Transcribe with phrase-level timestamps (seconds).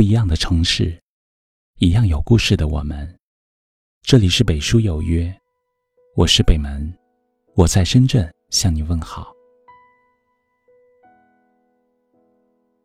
[0.00, 0.98] 不一样的城市，
[1.76, 3.18] 一样有故事的我们。
[4.00, 5.30] 这里是北书有约，
[6.16, 6.90] 我是北门，
[7.54, 9.30] 我在深圳向你问好。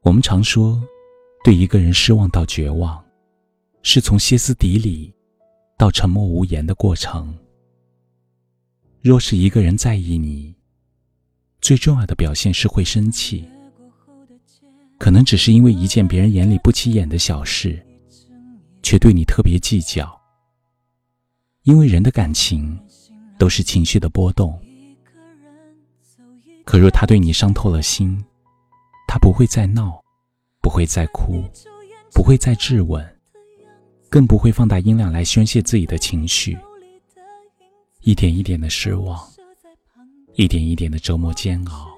[0.00, 0.82] 我们常说，
[1.44, 3.04] 对一个人失望到绝望，
[3.82, 5.14] 是从歇斯底里
[5.76, 7.38] 到沉默无言的过程。
[9.02, 10.56] 若是一个人在意你，
[11.60, 13.46] 最重要的表现是会生气。
[15.02, 17.84] 可能只是因为一件别人眼里不起眼的小事，
[18.84, 20.08] 却对你特别计较。
[21.64, 22.78] 因为人的感情
[23.36, 24.56] 都是情绪的波动。
[26.64, 28.16] 可若他对你伤透了心，
[29.08, 30.00] 他不会再闹，
[30.60, 31.42] 不会再哭，
[32.14, 33.04] 不会再质问，
[34.08, 36.56] 更不会放大音量来宣泄自己的情绪。
[38.02, 39.20] 一点一点的失望，
[40.34, 41.91] 一点一点的折磨煎熬。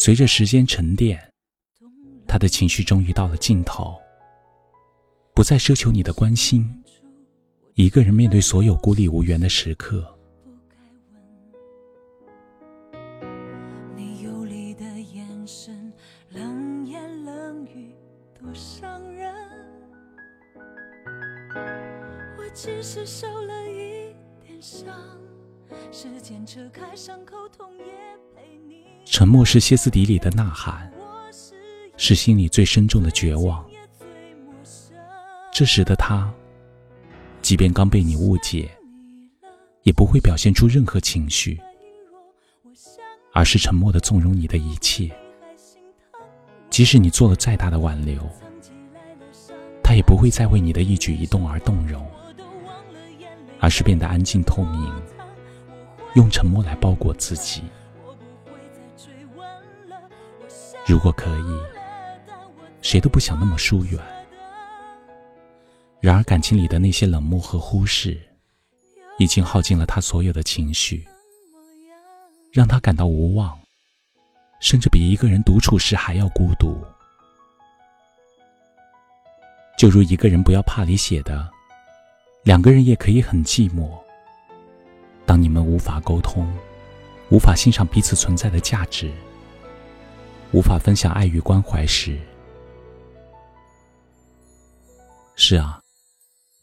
[0.00, 1.20] 随着时间沉淀，
[2.24, 3.96] 他的情绪终于到了尽头，
[5.34, 6.64] 不再奢求你的关心，
[7.74, 10.16] 一个人面对所有孤立无援的时刻。
[13.96, 15.92] 你游离的眼神，
[16.30, 17.92] 冷言冷语，
[18.40, 19.34] 多伤人。
[22.38, 24.14] 我只是受了一
[24.46, 24.96] 点伤，
[25.90, 27.84] 时间扯开伤口，痛也。
[29.10, 30.88] 沉默是歇斯底里的呐喊，
[31.96, 33.64] 是心里最深重的绝望。
[35.50, 36.30] 这时的他，
[37.40, 38.70] 即便刚被你误解，
[39.82, 41.58] 也不会表现出任何情绪，
[43.32, 45.10] 而是沉默的纵容你的一切。
[46.68, 48.20] 即使你做了再大的挽留，
[49.82, 52.06] 他也不会再为你的一举一动而动容，
[53.58, 54.92] 而是变得安静透明，
[56.14, 57.62] 用沉默来包裹自己。
[60.88, 61.60] 如果可以，
[62.80, 64.00] 谁都不想那么疏远。
[66.00, 68.18] 然而感情里的那些冷漠和忽视，
[69.18, 71.06] 已经耗尽了他所有的情绪，
[72.50, 73.60] 让他感到无望，
[74.60, 76.82] 甚至比一个人独处时还要孤独。
[79.76, 81.50] 就如一个人不要怕里写的，
[82.44, 83.90] 两个人也可以很寂寞。
[85.26, 86.50] 当你们无法沟通，
[87.28, 89.12] 无法欣赏彼此存在的价值。
[90.52, 92.18] 无法分享爱与关怀时，
[95.36, 95.78] 是啊，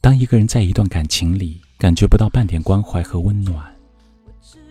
[0.00, 3.76] 当一个人在一段感情里感觉不到半点关怀和温暖，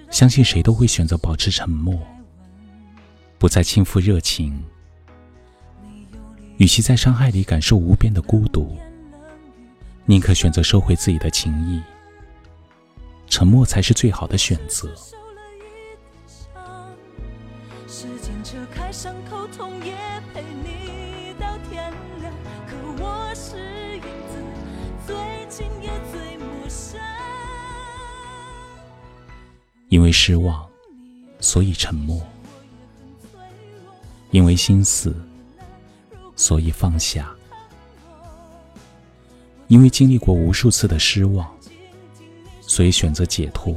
[0.10, 1.96] 相信谁都会选择保持沉默，
[3.38, 4.64] 不再倾覆热情。
[6.58, 8.76] 与其在伤害里感受无边的孤独，
[10.06, 11.82] 宁可选择收回自己的情谊，
[13.28, 14.92] 沉默才是最好的选择。
[19.04, 19.94] 伤口，痛也
[20.34, 21.92] 陪你到天
[22.22, 22.34] 亮。
[22.66, 23.58] 可我是
[23.98, 24.42] 影子，
[25.06, 25.14] 最
[25.50, 26.98] 近也最陌生。
[29.90, 30.66] 因为失望，
[31.42, 32.18] 所以沉默；
[34.32, 35.14] 因为心死，
[36.38, 37.26] 所以放下；
[39.68, 41.46] 因为经历过无数次的失望，
[42.62, 43.76] 所以选择解脱。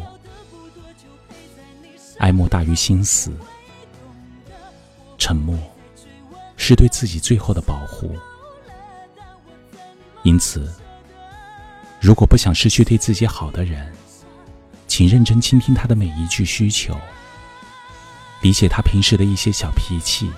[2.18, 3.32] 爱莫大于心死。
[5.26, 5.58] 沉默
[6.56, 8.14] 是对自己最后的保护，
[10.22, 10.72] 因此，
[12.00, 13.92] 如果不想失去对自己好的人，
[14.86, 16.96] 请认真倾听他的每一句需求，
[18.40, 20.30] 理解他平时的一些小脾气，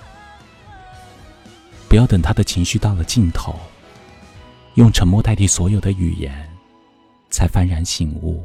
[1.86, 3.54] 不要等他的情绪到了尽头，
[4.76, 6.50] 用沉默代替所有的语言，
[7.28, 8.42] 才幡然醒悟，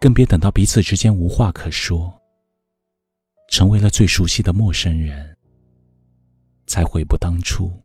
[0.00, 2.19] 更别等到彼此之间无话可说。
[3.50, 5.36] 成为了最熟悉的陌生人，
[6.68, 7.82] 才悔不当初。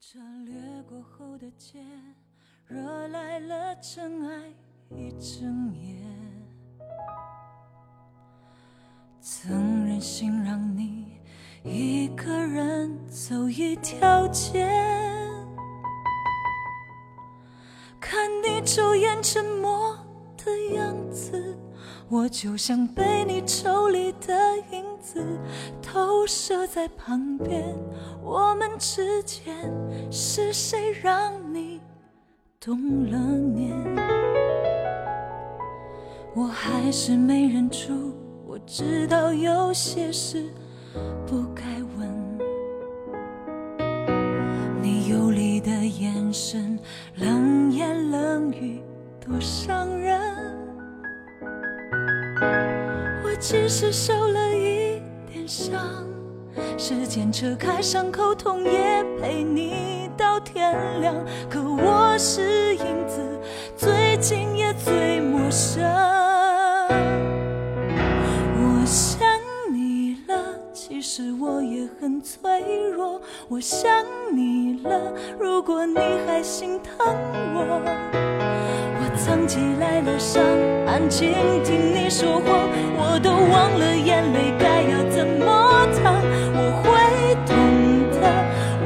[0.00, 1.78] 这掠过后的街，
[2.66, 4.52] 惹来了尘埃
[4.90, 5.96] 一整夜。
[9.20, 11.20] 曾任性让你
[11.62, 14.68] 一个人走一条街，
[18.00, 19.61] 看你抽烟沉默。
[22.12, 24.34] 我就像被你抽离的
[24.70, 25.24] 影子，
[25.80, 27.74] 投射在旁边。
[28.22, 29.54] 我们之间
[30.10, 31.80] 是谁让你
[32.60, 33.74] 动了念？
[36.34, 38.14] 我还是没忍住，
[38.46, 40.52] 我知道有些事
[41.26, 41.64] 不该
[41.96, 42.38] 问。
[44.82, 46.78] 你游离的眼神，
[47.16, 48.82] 冷言冷语，
[49.18, 50.20] 多伤人。
[53.42, 55.76] 我只是受了一点伤，
[56.78, 61.12] 时间扯开伤口，痛也陪你到天亮。
[61.50, 63.20] 可我是影子，
[63.76, 65.82] 最近也最陌生。
[68.54, 69.26] 我想
[69.72, 70.36] 你了，
[70.72, 72.62] 其实我也很脆
[72.92, 73.20] 弱。
[73.48, 73.90] 我想
[74.32, 75.98] 你了，如果你
[76.28, 76.94] 还心疼
[77.56, 77.82] 我。
[79.32, 80.44] 藏起来了伤，
[80.86, 81.32] 安静
[81.64, 82.68] 听你说谎，
[82.98, 86.20] 我都忘了眼泪该要怎么淌。
[86.54, 87.56] 我会懂
[88.20, 88.28] 的，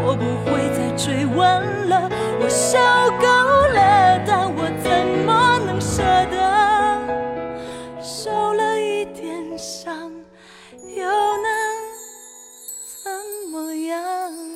[0.06, 2.08] 我不会再追问了，
[2.40, 2.78] 我受
[3.18, 3.26] 够
[3.74, 4.88] 了，但我怎
[5.26, 6.38] 么能舍得？
[8.00, 10.12] 受了一点伤，
[10.94, 11.10] 又
[11.42, 11.50] 能
[13.02, 13.10] 怎
[13.50, 14.55] 么样？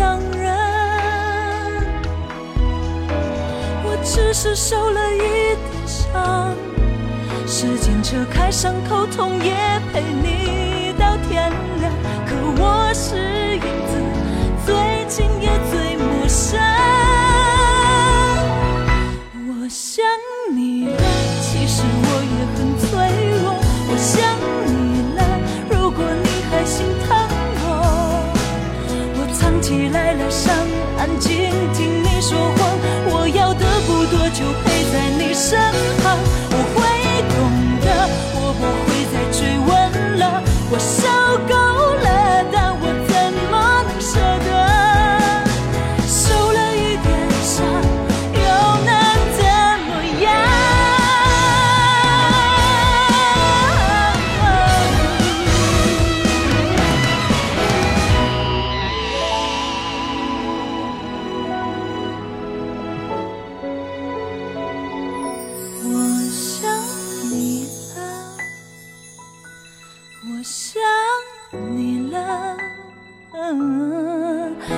[0.00, 0.56] 伤人，
[3.84, 6.54] 我只是受了一点伤。
[7.46, 9.52] 时间扯开伤口，痛也
[9.92, 10.69] 陪你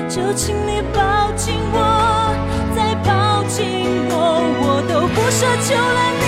[0.08, 1.78] 就请你抱紧我，
[2.74, 4.14] 再抱紧我，
[4.62, 6.21] 我都不奢求了，